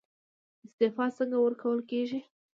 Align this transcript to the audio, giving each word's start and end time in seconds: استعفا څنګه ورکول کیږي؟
استعفا 0.65 1.05
څنګه 1.17 1.37
ورکول 1.41 1.79
کیږي؟ 1.89 2.19